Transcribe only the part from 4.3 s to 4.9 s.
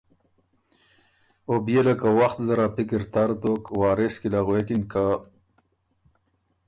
له غوېکِن